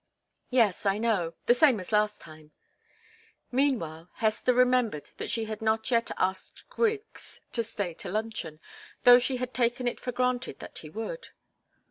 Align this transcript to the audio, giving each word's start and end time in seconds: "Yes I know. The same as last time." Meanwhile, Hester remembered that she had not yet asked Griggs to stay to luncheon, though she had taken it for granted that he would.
"Yes 0.49 0.83
I 0.87 0.97
know. 0.97 1.35
The 1.45 1.53
same 1.53 1.79
as 1.79 1.91
last 1.91 2.19
time." 2.21 2.53
Meanwhile, 3.51 4.09
Hester 4.15 4.51
remembered 4.51 5.11
that 5.17 5.29
she 5.29 5.45
had 5.45 5.61
not 5.61 5.91
yet 5.91 6.09
asked 6.17 6.67
Griggs 6.71 7.41
to 7.51 7.63
stay 7.63 7.93
to 7.93 8.09
luncheon, 8.09 8.59
though 9.03 9.19
she 9.19 9.37
had 9.37 9.53
taken 9.53 9.87
it 9.87 9.99
for 9.99 10.11
granted 10.11 10.57
that 10.57 10.79
he 10.79 10.89
would. 10.89 11.27